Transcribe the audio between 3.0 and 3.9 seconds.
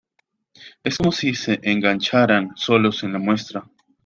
en la muestra.